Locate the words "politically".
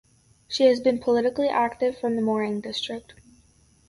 0.97-1.47